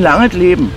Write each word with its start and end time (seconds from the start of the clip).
ein 0.00 0.02
langes 0.10 0.32
Leben. 0.32 0.72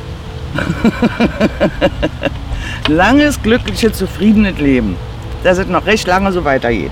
Langes, 2.88 3.42
glückliches, 3.42 3.94
zufriedenes 3.94 4.58
Leben. 4.60 4.96
Dass 5.44 5.58
es 5.58 5.68
noch 5.68 5.86
recht 5.86 6.08
lange 6.08 6.32
so 6.32 6.44
weitergeht. 6.44 6.92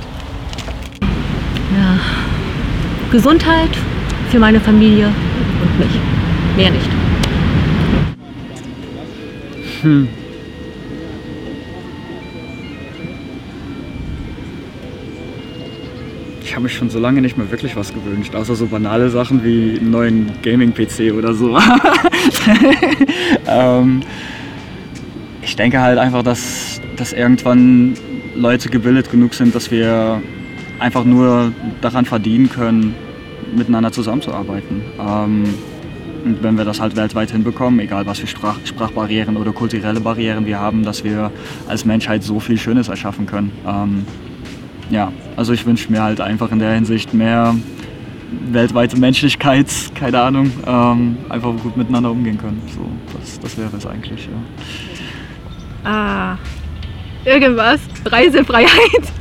Ja. 1.02 1.99
Gesundheit 3.12 3.70
für 4.30 4.39
meine 4.39 4.59
Familie 4.59 5.07
und 5.07 5.80
mich. 5.80 5.99
Mehr 6.55 6.71
nicht. 6.71 6.89
Hm. 9.82 10.07
Ich 16.44 16.54
habe 16.54 16.64
mich 16.64 16.73
schon 16.73 16.90
so 16.90 17.00
lange 17.00 17.22
nicht 17.22 17.38
mehr 17.38 17.50
wirklich 17.52 17.76
was 17.76 17.94
gewünscht, 17.94 18.36
außer 18.36 18.55
so 18.55 18.68
banale 18.68 19.09
Sachen 19.09 19.44
wie 19.44 19.77
einen 19.80 19.91
neuen 19.91 20.32
Gaming-PC 20.41 21.13
oder 21.13 21.34
so. 21.34 21.58
ähm, 23.48 24.02
ich 25.41 25.55
denke 25.55 25.80
halt 25.80 25.98
einfach, 25.98 26.23
dass, 26.23 26.82
dass 26.98 27.13
irgendwann 27.13 27.96
Leute 28.35 28.70
gebildet 28.70 29.12
genug 29.12 29.34
sind, 29.34 29.54
dass 29.54 29.72
wir 29.72 30.22
einfach 30.80 31.05
nur 31.05 31.52
daran 31.82 32.05
verdienen 32.05 32.49
können, 32.49 32.96
miteinander 33.55 33.91
zusammenzuarbeiten. 33.91 34.82
Ähm, 34.99 35.44
und 36.23 36.44
wenn 36.44 36.58
wir 36.58 36.66
das 36.66 36.80
halt 36.80 36.96
weltweit 36.96 37.32
hinbekommen, 37.32 37.80
egal 37.80 38.05
was 38.05 38.20
für 38.20 38.27
Sprach 38.27 38.58
Sprachbarrieren 38.63 39.38
oder 39.38 39.52
kulturelle 39.52 39.99
Barrieren 39.99 40.46
wir 40.46 40.60
haben, 40.60 40.84
dass 40.84 41.04
wir 41.04 41.32
als 41.68 41.85
Menschheit 41.85 42.23
so 42.23 42.40
viel 42.40 42.58
Schönes 42.58 42.90
erschaffen 42.90 43.26
können. 43.26 43.52
Ähm, 43.68 44.05
ja, 44.91 45.12
also 45.38 45.54
ich 45.54 45.66
wünsche 45.66 45.91
mir 45.91 46.04
halt 46.04 46.22
einfach 46.22 46.52
in 46.52 46.59
der 46.59 46.73
Hinsicht 46.73 47.13
mehr 47.13 47.55
weltweite 48.52 48.98
Menschlichkeit, 48.98 49.68
keine 49.96 50.21
Ahnung, 50.21 50.52
ähm, 50.68 51.18
einfach 51.29 51.52
gut 51.63 51.77
miteinander 51.77 52.12
umgehen 52.12 52.38
können. 52.38 52.62
So, 52.68 52.85
das, 53.18 53.40
das 53.40 53.57
wäre 53.57 53.76
es 53.76 53.85
eigentlich, 53.85 54.27
ja. 54.27 55.90
Ah, 55.90 56.38
irgendwas, 57.26 57.80
Reisefreiheit. 58.05 58.70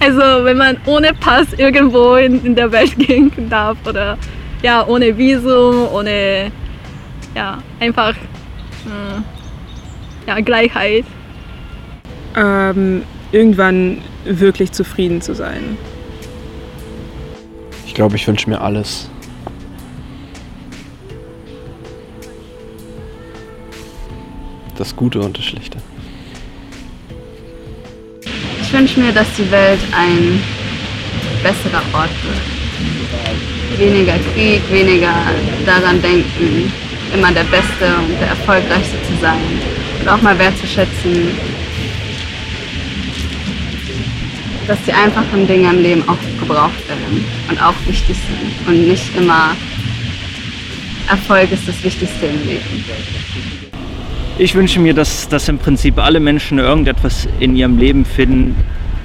Also 0.00 0.44
wenn 0.44 0.58
man 0.58 0.76
ohne 0.84 1.14
Pass 1.14 1.46
irgendwo 1.56 2.16
in, 2.16 2.44
in 2.44 2.54
der 2.54 2.70
Welt 2.70 2.96
gehen 2.98 3.32
darf 3.48 3.78
oder 3.86 4.18
ja, 4.62 4.86
ohne 4.86 5.16
Visum, 5.16 5.88
ohne 5.92 6.52
ja, 7.34 7.58
einfach 7.80 8.10
äh, 8.10 9.20
ja, 10.26 10.40
Gleichheit. 10.40 11.04
Ähm, 12.36 13.02
irgendwann 13.32 13.98
wirklich 14.28 14.72
zufrieden 14.72 15.20
zu 15.20 15.34
sein. 15.34 15.76
Ich 17.86 17.94
glaube, 17.94 18.16
ich 18.16 18.26
wünsche 18.26 18.48
mir 18.48 18.60
alles. 18.60 19.10
Das 24.76 24.94
Gute 24.94 25.20
und 25.20 25.36
das 25.36 25.44
Schlechte. 25.44 25.78
Ich 28.62 28.72
wünsche 28.72 29.00
mir, 29.00 29.12
dass 29.12 29.26
die 29.36 29.50
Welt 29.50 29.80
ein 29.92 30.40
besserer 31.42 31.82
Ort 31.92 32.10
wird. 32.22 33.80
Weniger 33.80 34.14
Krieg, 34.34 34.60
weniger 34.70 35.14
daran 35.66 36.00
denken, 36.02 36.72
immer 37.14 37.32
der 37.32 37.44
Beste 37.44 37.96
und 37.98 38.20
der 38.20 38.28
Erfolgreichste 38.28 38.96
zu 39.08 39.20
sein. 39.20 39.40
Und 40.00 40.08
auch 40.08 40.20
mal 40.22 40.38
wertzuschätzen, 40.38 41.30
dass 44.68 44.78
die 44.86 44.92
einfachen 44.92 45.46
Dinge 45.46 45.70
im 45.70 45.82
Leben 45.82 46.04
auch 46.06 46.18
gebraucht 46.38 46.86
werden 46.88 47.24
und 47.48 47.60
auch 47.60 47.74
wichtig 47.86 48.16
sind 48.16 48.68
und 48.68 48.86
nicht 48.86 49.16
immer 49.16 49.56
Erfolg 51.08 51.50
ist 51.50 51.66
das 51.66 51.82
Wichtigste 51.82 52.26
im 52.26 52.46
Leben. 52.46 52.84
Ich 54.38 54.54
wünsche 54.54 54.78
mir, 54.78 54.92
dass, 54.92 55.26
dass 55.26 55.48
im 55.48 55.58
Prinzip 55.58 55.98
alle 55.98 56.20
Menschen 56.20 56.58
irgendetwas 56.58 57.26
in 57.40 57.56
ihrem 57.56 57.78
Leben 57.78 58.04
finden, 58.04 58.54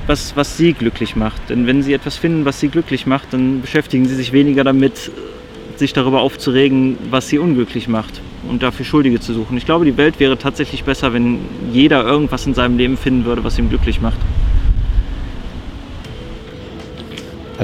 was, 0.06 0.36
was 0.36 0.58
sie 0.58 0.74
glücklich 0.74 1.16
macht. 1.16 1.50
Denn 1.50 1.66
wenn 1.66 1.82
sie 1.82 1.94
etwas 1.94 2.18
finden, 2.18 2.44
was 2.44 2.60
sie 2.60 2.68
glücklich 2.68 3.06
macht, 3.06 3.32
dann 3.32 3.62
beschäftigen 3.62 4.06
sie 4.06 4.16
sich 4.16 4.34
weniger 4.34 4.66
damit, 4.66 5.12
sich 5.78 5.94
darüber 5.94 6.22
aufzuregen, 6.22 6.98
was 7.10 7.30
sie 7.30 7.40
unglücklich 7.40 7.88
macht 7.88 8.22
und 8.50 8.62
dafür 8.62 8.86
Schuldige 8.86 9.22
zu 9.22 9.34
suchen. 9.34 9.56
Ich 9.56 9.66
glaube, 9.66 9.86
die 9.86 9.96
Welt 9.96 10.20
wäre 10.20 10.38
tatsächlich 10.38 10.84
besser, 10.84 11.14
wenn 11.14 11.40
jeder 11.72 12.04
irgendwas 12.06 12.46
in 12.46 12.54
seinem 12.54 12.78
Leben 12.78 12.98
finden 12.98 13.24
würde, 13.24 13.46
was 13.46 13.58
ihm 13.58 13.70
glücklich 13.70 14.02
macht. 14.02 14.20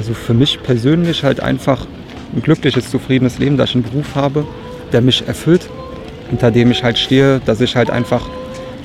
Also 0.00 0.14
für 0.14 0.32
mich 0.32 0.62
persönlich 0.62 1.24
halt 1.24 1.40
einfach 1.40 1.86
ein 2.34 2.40
glückliches, 2.40 2.90
zufriedenes 2.90 3.38
Leben, 3.38 3.58
dass 3.58 3.68
ich 3.68 3.74
einen 3.74 3.84
Beruf 3.84 4.14
habe, 4.14 4.46
der 4.94 5.02
mich 5.02 5.28
erfüllt, 5.28 5.68
hinter 6.30 6.50
dem 6.50 6.70
ich 6.70 6.82
halt 6.82 6.96
stehe, 6.96 7.38
dass 7.44 7.60
ich 7.60 7.76
halt 7.76 7.90
einfach 7.90 8.26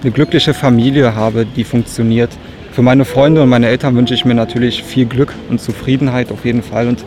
eine 0.01 0.11
glückliche 0.11 0.53
Familie 0.53 1.15
habe, 1.15 1.45
die 1.45 1.63
funktioniert. 1.63 2.31
Für 2.73 2.81
meine 2.81 3.05
Freunde 3.05 3.41
und 3.41 3.47
meine 3.47 3.67
Eltern 3.67 3.95
wünsche 3.95 4.13
ich 4.13 4.25
mir 4.25 4.33
natürlich 4.33 4.83
viel 4.83 5.05
Glück 5.05 5.33
und 5.49 5.61
Zufriedenheit 5.61 6.33
auf 6.33 6.43
jeden 6.43 6.61
Fall 6.61 6.89
und 6.89 7.05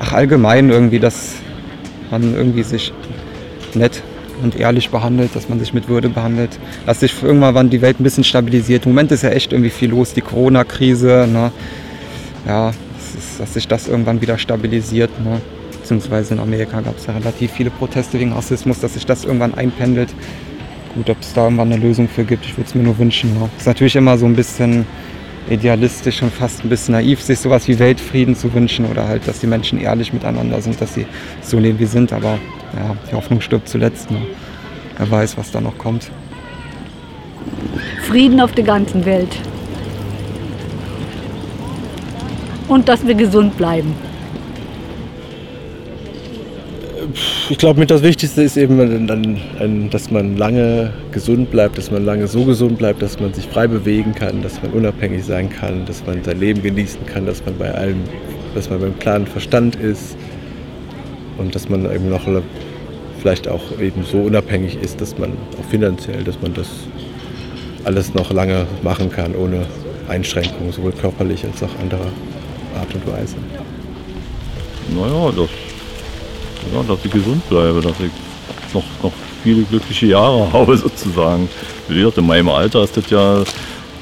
ach 0.00 0.12
allgemein 0.12 0.70
irgendwie, 0.70 1.00
dass 1.00 1.38
man 2.12 2.36
irgendwie 2.36 2.62
sich 2.62 2.92
nett 3.74 4.00
und 4.44 4.60
ehrlich 4.60 4.90
behandelt, 4.90 5.34
dass 5.34 5.48
man 5.48 5.58
sich 5.58 5.74
mit 5.74 5.88
Würde 5.88 6.08
behandelt, 6.08 6.56
dass 6.86 7.00
sich 7.00 7.20
irgendwann 7.20 7.68
die 7.68 7.82
Welt 7.82 7.98
ein 7.98 8.04
bisschen 8.04 8.22
stabilisiert. 8.22 8.86
Im 8.86 8.92
Moment 8.92 9.10
ist 9.10 9.24
ja 9.24 9.30
echt 9.30 9.52
irgendwie 9.52 9.70
viel 9.70 9.90
los, 9.90 10.14
die 10.14 10.20
Corona-Krise, 10.20 11.28
ne? 11.28 11.50
ja, 12.46 12.70
ist, 13.18 13.40
dass 13.40 13.54
sich 13.54 13.68
das 13.68 13.88
irgendwann 13.88 14.20
wieder 14.20 14.38
stabilisiert. 14.38 15.10
Ne? 15.22 15.40
Beziehungsweise 15.72 16.34
in 16.34 16.40
Amerika 16.40 16.80
gab 16.80 16.96
es 16.96 17.06
ja 17.06 17.14
relativ 17.14 17.52
viele 17.52 17.70
Proteste 17.70 18.18
wegen 18.18 18.32
Rassismus, 18.32 18.80
dass 18.80 18.94
sich 18.94 19.06
das 19.06 19.24
irgendwann 19.24 19.54
einpendelt. 19.54 20.14
Gut, 20.94 21.10
ob 21.10 21.20
es 21.20 21.32
da 21.34 21.44
irgendwann 21.44 21.72
eine 21.72 21.80
Lösung 21.80 22.08
für 22.08 22.24
gibt, 22.24 22.44
ich 22.44 22.56
würde 22.56 22.68
es 22.68 22.74
mir 22.74 22.82
nur 22.82 22.98
wünschen. 22.98 23.34
Ne? 23.34 23.48
Ist 23.58 23.66
natürlich 23.66 23.96
immer 23.96 24.16
so 24.16 24.26
ein 24.26 24.34
bisschen 24.34 24.86
idealistisch 25.50 26.22
und 26.22 26.32
fast 26.32 26.64
ein 26.64 26.68
bisschen 26.68 26.92
naiv, 26.92 27.22
sich 27.22 27.38
sowas 27.38 27.68
wie 27.68 27.78
Weltfrieden 27.78 28.36
zu 28.36 28.52
wünschen 28.52 28.86
oder 28.86 29.08
halt, 29.08 29.26
dass 29.26 29.40
die 29.40 29.46
Menschen 29.46 29.80
ehrlich 29.80 30.12
miteinander 30.12 30.60
sind, 30.60 30.80
dass 30.80 30.94
sie 30.94 31.06
so 31.42 31.58
leben 31.58 31.78
wie 31.78 31.86
sind. 31.86 32.12
Aber 32.12 32.38
ja, 32.76 32.96
die 33.10 33.14
Hoffnung 33.14 33.40
stirbt 33.40 33.68
zuletzt. 33.68 34.10
Ne? 34.10 34.18
Wer 34.96 35.10
weiß, 35.10 35.38
was 35.38 35.50
da 35.50 35.60
noch 35.60 35.78
kommt. 35.78 36.10
Frieden 38.02 38.40
auf 38.40 38.52
der 38.52 38.64
ganzen 38.64 39.04
Welt 39.04 39.38
und 42.68 42.88
dass 42.88 43.06
wir 43.06 43.14
gesund 43.14 43.56
bleiben. 43.56 43.94
Ich 47.48 47.56
glaube, 47.56 47.80
mit 47.80 47.90
das 47.90 48.02
Wichtigste 48.02 48.42
ist 48.42 48.58
eben, 48.58 49.88
dass 49.90 50.10
man 50.10 50.36
lange 50.36 50.92
gesund 51.10 51.50
bleibt, 51.50 51.78
dass 51.78 51.90
man 51.90 52.04
lange 52.04 52.28
so 52.28 52.44
gesund 52.44 52.76
bleibt, 52.76 53.00
dass 53.00 53.18
man 53.18 53.32
sich 53.32 53.46
frei 53.46 53.66
bewegen 53.66 54.14
kann, 54.14 54.42
dass 54.42 54.62
man 54.62 54.72
unabhängig 54.72 55.24
sein 55.24 55.48
kann, 55.48 55.86
dass 55.86 56.04
man 56.06 56.22
sein 56.22 56.38
Leben 56.38 56.62
genießen 56.62 57.06
kann, 57.06 57.24
dass 57.24 57.42
man 57.46 57.56
bei 57.56 57.72
allem, 57.72 58.02
dass 58.54 58.68
man 58.68 58.80
beim 58.80 58.98
klaren 58.98 59.26
Verstand 59.26 59.76
ist 59.76 60.16
und 61.38 61.54
dass 61.54 61.70
man 61.70 61.90
eben 61.90 62.10
noch 62.10 62.28
vielleicht 63.20 63.48
auch 63.48 63.80
eben 63.80 64.04
so 64.04 64.18
unabhängig 64.18 64.76
ist, 64.82 65.00
dass 65.00 65.16
man 65.16 65.32
auch 65.58 65.64
finanziell, 65.70 66.22
dass 66.24 66.40
man 66.42 66.52
das 66.52 66.68
alles 67.84 68.12
noch 68.12 68.30
lange 68.30 68.66
machen 68.82 69.10
kann, 69.10 69.34
ohne 69.34 69.64
Einschränkungen, 70.08 70.72
sowohl 70.72 70.92
körperlich 70.92 71.44
als 71.46 71.62
auch 71.62 71.78
anderer 71.80 72.12
Art 72.78 72.94
und 72.94 73.06
Weise? 73.06 73.36
Naja, 74.94 75.30
dass, 75.32 75.50
ja, 76.72 76.82
dass 76.86 77.04
ich 77.04 77.10
gesund 77.10 77.48
bleibe, 77.48 77.80
dass 77.80 77.98
ich 78.00 78.10
noch, 78.74 78.84
noch 79.02 79.12
viele 79.42 79.62
glückliche 79.62 80.06
Jahre 80.06 80.50
habe 80.52 80.76
sozusagen. 80.76 81.48
Wie 81.88 81.96
gesagt, 81.96 82.18
in 82.18 82.26
meinem 82.26 82.48
Alter 82.48 82.84
ist 82.84 82.96
das 82.96 83.10
ja, 83.10 83.42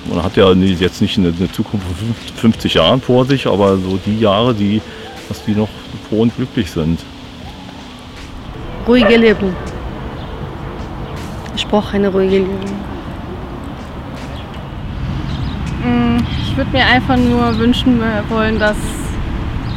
man 0.09 0.23
hat 0.23 0.37
ja 0.37 0.53
jetzt 0.53 1.01
nicht 1.01 1.19
eine, 1.19 1.33
eine 1.37 1.51
Zukunft 1.51 1.87
von 1.87 2.53
50 2.53 2.75
Jahren 2.75 3.01
vor 3.01 3.25
sich, 3.25 3.47
aber 3.47 3.77
so 3.77 3.99
die 4.05 4.21
Jahre, 4.21 4.55
die, 4.55 4.81
dass 5.29 5.45
die 5.45 5.53
noch 5.53 5.69
froh 6.09 6.23
und 6.23 6.37
glücklich 6.37 6.71
sind. 6.71 7.01
Ruhige 8.87 9.17
Leben. 9.17 9.55
Ich 11.57 11.67
brauche 11.67 11.95
eine 11.95 12.09
ruhige 12.09 12.39
Leben. 12.39 12.87
Ich 16.57 16.59
würde 16.65 16.71
mir 16.75 16.87
einfach 16.87 17.19
nur 17.19 17.59
wünschen 17.59 18.01
wollen, 18.31 18.59
dass 18.59 18.79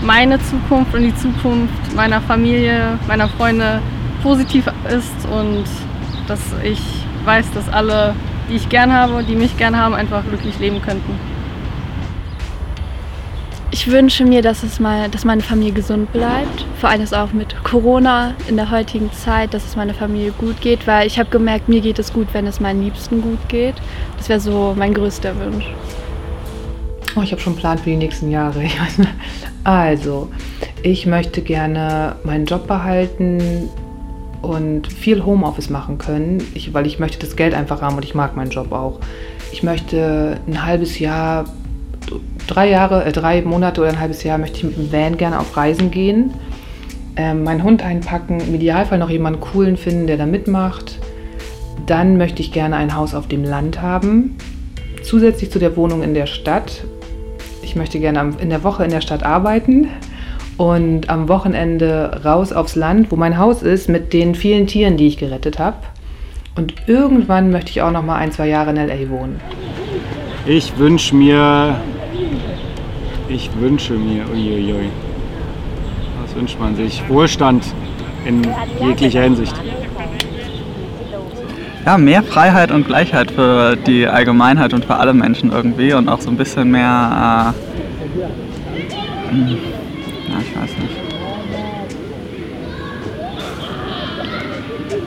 meine 0.01 0.39
Zukunft 0.41 0.95
und 0.95 1.01
die 1.01 1.13
Zukunft 1.13 1.93
meiner 1.93 2.21
Familie, 2.21 2.97
meiner 3.05 3.27
Freunde 3.27 3.81
positiv 4.23 4.65
ist 4.87 5.27
und 5.29 5.65
dass 6.29 6.39
ich 6.63 6.79
weiß, 7.25 7.51
dass 7.51 7.67
alle, 7.67 8.15
die 8.49 8.55
ich 8.55 8.69
gern 8.69 8.93
habe, 8.93 9.25
die 9.25 9.35
mich 9.35 9.57
gern 9.57 9.75
haben, 9.75 9.93
einfach 9.93 10.23
glücklich 10.23 10.57
leben 10.59 10.81
könnten. 10.81 11.19
Ich 13.71 13.91
wünsche 13.91 14.23
mir, 14.23 14.41
dass, 14.41 14.63
es 14.63 14.79
mal, 14.79 15.09
dass 15.09 15.25
meine 15.25 15.41
Familie 15.41 15.73
gesund 15.73 16.13
bleibt. 16.13 16.65
Vor 16.79 16.87
allem 16.89 17.05
auch 17.11 17.33
mit 17.33 17.61
Corona 17.65 18.35
in 18.47 18.55
der 18.55 18.71
heutigen 18.71 19.11
Zeit, 19.11 19.53
dass 19.53 19.65
es 19.65 19.75
meiner 19.75 19.93
Familie 19.93 20.31
gut 20.31 20.61
geht, 20.61 20.87
weil 20.87 21.07
ich 21.07 21.19
habe 21.19 21.29
gemerkt, 21.29 21.67
mir 21.67 21.81
geht 21.81 21.99
es 21.99 22.13
gut, 22.13 22.29
wenn 22.31 22.47
es 22.47 22.61
meinen 22.61 22.81
Liebsten 22.81 23.21
gut 23.21 23.49
geht. 23.49 23.75
Das 24.15 24.29
wäre 24.29 24.39
so 24.39 24.73
mein 24.77 24.93
größter 24.93 25.35
Wunsch. 25.35 25.65
Oh, 27.15 27.21
ich 27.21 27.31
habe 27.31 27.41
schon 27.41 27.53
einen 27.53 27.59
Plan 27.59 27.77
für 27.77 27.89
die 27.89 27.97
nächsten 27.97 28.31
Jahre. 28.31 28.63
Also, 29.65 30.31
ich 30.83 31.05
möchte 31.05 31.41
gerne 31.41 32.15
meinen 32.23 32.45
Job 32.45 32.65
behalten, 32.65 33.69
und 34.41 34.91
viel 34.91 35.25
Homeoffice 35.25 35.69
machen 35.69 35.97
können, 35.97 36.41
ich, 36.53 36.73
weil 36.73 36.85
ich 36.87 36.99
möchte 36.99 37.19
das 37.19 37.35
Geld 37.35 37.53
einfach 37.53 37.81
haben 37.81 37.95
und 37.95 38.05
ich 38.05 38.15
mag 38.15 38.35
meinen 38.35 38.51
Job 38.51 38.71
auch. 38.71 38.99
Ich 39.51 39.63
möchte 39.63 40.37
ein 40.47 40.65
halbes 40.65 40.99
Jahr, 40.99 41.45
drei 42.47 42.69
Jahre, 42.69 43.05
äh, 43.05 43.11
drei 43.11 43.41
Monate 43.41 43.81
oder 43.81 43.89
ein 43.89 43.99
halbes 43.99 44.23
Jahr 44.23 44.37
möchte 44.37 44.57
ich 44.57 44.63
mit 44.63 44.77
dem 44.77 44.91
Van 44.91 45.17
gerne 45.17 45.39
auf 45.39 45.57
Reisen 45.57 45.91
gehen, 45.91 46.33
ähm, 47.15 47.43
meinen 47.43 47.63
Hund 47.63 47.83
einpacken, 47.83 48.39
im 48.39 48.55
Idealfall 48.55 48.97
noch 48.97 49.09
jemanden 49.09 49.41
coolen 49.41 49.77
finden, 49.77 50.07
der 50.07 50.17
da 50.17 50.25
mitmacht. 50.25 50.99
Dann 51.85 52.17
möchte 52.17 52.41
ich 52.41 52.51
gerne 52.51 52.75
ein 52.75 52.95
Haus 52.95 53.15
auf 53.15 53.27
dem 53.27 53.43
Land 53.43 53.81
haben, 53.81 54.37
zusätzlich 55.03 55.51
zu 55.51 55.59
der 55.59 55.75
Wohnung 55.75 56.03
in 56.03 56.13
der 56.13 56.27
Stadt. 56.27 56.83
Ich 57.69 57.75
möchte 57.75 57.99
gerne 57.99 58.33
in 58.41 58.49
der 58.49 58.63
Woche 58.63 58.83
in 58.83 58.89
der 58.89 58.99
Stadt 58.99 59.21
arbeiten 59.21 59.89
und 60.57 61.07
am 61.07 61.29
Wochenende 61.29 62.19
raus 62.25 62.51
aufs 62.51 62.75
Land, 62.75 63.11
wo 63.11 63.15
mein 63.15 63.37
Haus 63.37 63.61
ist, 63.61 63.89
mit 63.89 64.11
den 64.11 64.33
vielen 64.33 64.65
Tieren, 64.65 64.97
die 64.97 65.05
ich 65.05 65.17
gerettet 65.17 65.59
habe. 65.59 65.77
Und 66.55 66.73
irgendwann 66.87 67.51
möchte 67.51 67.69
ich 67.69 67.83
auch 67.83 67.91
noch 67.91 68.01
mal 68.01 68.15
ein, 68.15 68.31
zwei 68.31 68.47
Jahre 68.47 68.71
in 68.71 68.77
LA 68.77 69.07
wohnen. 69.11 69.39
Ich 70.47 70.79
wünsche 70.79 71.15
mir, 71.15 71.79
ich 73.27 73.51
wünsche 73.59 73.93
mir, 73.93 74.23
uiuiui, 74.33 74.89
was 76.23 76.35
wünscht 76.35 76.59
man 76.59 76.75
sich? 76.75 77.03
Wohlstand 77.07 77.65
in 78.25 78.47
jeglicher 78.81 79.21
Hinsicht. 79.21 79.53
Ja, 81.89 81.97
mehr 81.97 82.21
Freiheit 82.21 82.71
und 82.71 82.85
Gleichheit 82.85 83.31
für 83.31 83.75
die 83.75 84.05
Allgemeinheit 84.05 84.75
und 84.75 84.85
für 84.85 84.97
alle 84.97 85.11
Menschen 85.11 85.51
irgendwie 85.51 85.91
und 85.93 86.07
auch 86.07 86.21
so 86.21 86.29
ein 86.29 86.37
bisschen 86.37 86.69
mehr, 86.69 87.55
äh, 87.55 89.31
hm, 89.31 89.57
ja, 90.29 90.35
ich 90.39 90.55
weiß 90.55 90.69
nicht. 90.77 91.18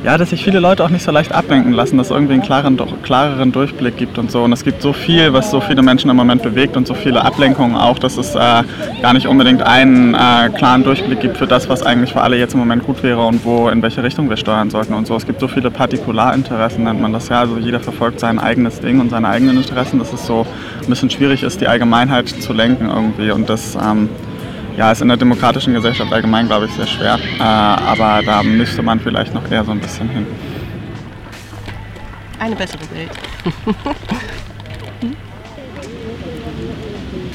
Ja, 0.05 0.19
dass 0.19 0.31
sich 0.31 0.43
viele 0.43 0.59
Leute 0.59 0.85
auch 0.85 0.89
nicht 0.89 1.05
so 1.05 1.13
leicht 1.13 1.31
ablenken 1.31 1.73
lassen, 1.73 1.97
dass 1.97 2.09
es 2.09 2.11
irgendwie 2.11 2.33
einen 2.33 2.43
klaren, 2.43 2.77
klareren 3.05 3.53
Durchblick 3.53 3.97
gibt 3.97 4.19
und 4.19 4.33
so. 4.33 4.43
Und 4.43 4.53
es 4.53 4.65
gibt 4.65 4.83
so 4.83 4.93
viel, 4.93 5.33
was 5.33 5.53
so 5.53 5.61
viele 5.61 5.81
Menschen 5.81 6.11
im 6.11 6.17
Moment 6.17 6.43
bewegt 6.43 6.77
und 6.77 6.89
so 6.89 6.95
viele 6.95 7.25
Ablenkungen 7.25 7.77
auch, 7.77 8.01
dass 8.01 8.17
es 8.17 8.35
äh, 8.35 8.65
gar 9.01 9.13
nicht 9.13 9.29
unbedingt 9.29 9.63
einen 9.63 10.15
äh, 10.15 10.51
klaren 10.57 10.83
Durchblick 10.83 11.21
gibt 11.21 11.37
für 11.37 11.47
das, 11.47 11.69
was 11.69 11.85
eigentlich 11.85 12.13
für 12.13 12.21
alle 12.21 12.37
jetzt 12.37 12.55
im 12.55 12.59
Moment 12.59 12.85
gut 12.85 13.05
wäre 13.05 13.25
und 13.25 13.45
wo, 13.45 13.69
in 13.69 13.81
welche 13.81 14.03
Richtung 14.03 14.29
wir 14.29 14.37
steuern 14.37 14.71
sollten 14.71 14.93
und 14.93 15.07
so. 15.07 15.15
Es 15.15 15.25
gibt 15.25 15.39
so 15.39 15.47
viele 15.47 15.71
Partikularinteressen, 15.71 16.83
nennt 16.83 17.01
man 17.01 17.13
das 17.13 17.29
ja. 17.29 17.39
Also 17.39 17.59
jeder 17.59 17.79
verfolgt 17.79 18.19
sein 18.19 18.41
eigenes 18.41 18.81
Ding 18.81 18.99
und 18.99 19.11
seine 19.11 19.29
eigenen 19.29 19.57
Interessen, 19.57 20.01
dass 20.01 20.13
es 20.13 20.27
so 20.27 20.45
ein 20.83 20.89
bisschen 20.89 21.11
schwierig 21.11 21.45
ist, 21.45 21.61
die 21.61 21.69
Allgemeinheit 21.69 22.29
zu 22.29 22.53
lenken 22.53 22.91
irgendwie. 22.91 23.31
Und 23.31 23.49
das 23.49 23.77
ähm, 23.77 24.09
ja, 24.77 24.93
ist 24.93 25.03
in 25.03 25.09
der 25.09 25.17
demokratischen 25.17 25.75
Gesellschaft 25.75 26.13
allgemein, 26.13 26.47
glaube 26.47 26.67
ich, 26.67 26.73
sehr 26.73 26.87
schwer. 26.87 27.19
Äh, 27.39 27.43
aber 27.43 28.23
da 28.25 28.43
müsste 28.43 28.83
man 28.83 29.01
vielleicht 29.01 29.35
noch 29.35 29.51
eher 29.51 29.65
so 29.65 29.73
ein 29.73 29.81
bisschen 29.81 30.09
hin. 30.09 30.27
Eine 32.39 32.57
bessere 32.57 32.81
Welt. 32.93 33.11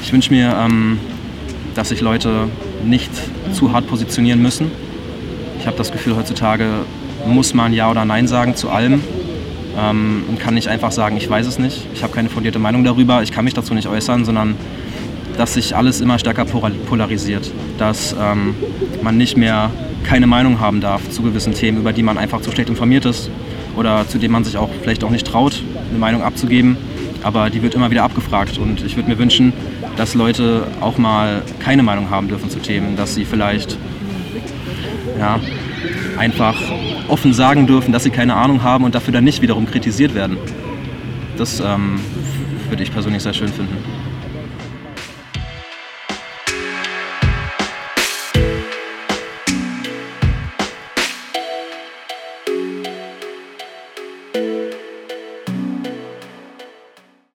ich 0.02 0.12
wünsche 0.12 0.32
mir, 0.32 0.54
ähm, 0.58 0.98
dass 1.74 1.90
sich 1.90 2.00
Leute 2.00 2.48
nicht 2.84 3.10
zu 3.52 3.72
hart 3.72 3.86
positionieren 3.86 4.42
müssen. 4.42 4.70
Ich 5.60 5.66
habe 5.66 5.76
das 5.76 5.92
Gefühl, 5.92 6.16
heutzutage 6.16 6.66
muss 7.26 7.54
man 7.54 7.72
Ja 7.72 7.90
oder 7.90 8.04
Nein 8.04 8.26
sagen 8.28 8.54
zu 8.54 8.70
allem 8.70 9.02
ähm, 9.78 10.24
und 10.28 10.40
kann 10.40 10.54
nicht 10.54 10.68
einfach 10.68 10.92
sagen, 10.92 11.16
ich 11.16 11.28
weiß 11.28 11.46
es 11.46 11.58
nicht. 11.58 11.86
Ich 11.94 12.02
habe 12.02 12.12
keine 12.12 12.28
fundierte 12.28 12.58
Meinung 12.58 12.84
darüber, 12.84 13.22
ich 13.22 13.32
kann 13.32 13.44
mich 13.44 13.54
dazu 13.54 13.74
nicht 13.74 13.88
äußern, 13.88 14.24
sondern 14.24 14.56
dass 15.38 15.54
sich 15.54 15.74
alles 15.74 16.00
immer 16.00 16.18
stärker 16.18 16.44
polarisiert, 16.44 17.50
dass 17.78 18.14
ähm, 18.20 18.54
man 19.02 19.16
nicht 19.16 19.36
mehr 19.36 19.70
keine 20.02 20.26
Meinung 20.26 20.60
haben 20.60 20.80
darf 20.80 21.08
zu 21.10 21.22
gewissen 21.22 21.54
Themen, 21.54 21.78
über 21.78 21.92
die 21.92 22.02
man 22.02 22.18
einfach 22.18 22.40
zu 22.40 22.50
schlecht 22.50 22.68
informiert 22.68 23.04
ist 23.04 23.30
oder 23.76 24.06
zu 24.08 24.18
denen 24.18 24.32
man 24.32 24.44
sich 24.44 24.56
auch 24.56 24.68
vielleicht 24.82 25.04
auch 25.04 25.10
nicht 25.10 25.26
traut, 25.26 25.62
eine 25.90 25.98
Meinung 25.98 26.22
abzugeben. 26.22 26.76
Aber 27.22 27.50
die 27.50 27.62
wird 27.62 27.74
immer 27.74 27.90
wieder 27.90 28.02
abgefragt 28.02 28.58
und 28.58 28.84
ich 28.84 28.96
würde 28.96 29.08
mir 29.08 29.18
wünschen, 29.18 29.52
dass 29.96 30.14
Leute 30.14 30.66
auch 30.80 30.98
mal 30.98 31.42
keine 31.60 31.82
Meinung 31.82 32.10
haben 32.10 32.28
dürfen 32.28 32.50
zu 32.50 32.58
Themen, 32.58 32.96
dass 32.96 33.14
sie 33.14 33.24
vielleicht 33.24 33.76
ja, 35.18 35.38
einfach 36.16 36.56
offen 37.08 37.32
sagen 37.32 37.66
dürfen, 37.66 37.92
dass 37.92 38.04
sie 38.04 38.10
keine 38.10 38.34
Ahnung 38.34 38.62
haben 38.62 38.84
und 38.84 38.94
dafür 38.94 39.12
dann 39.12 39.24
nicht 39.24 39.42
wiederum 39.42 39.66
kritisiert 39.66 40.14
werden. 40.14 40.36
Das 41.36 41.60
ähm, 41.60 42.00
würde 42.68 42.82
ich 42.82 42.92
persönlich 42.92 43.22
sehr 43.22 43.34
schön 43.34 43.48
finden. 43.48 43.76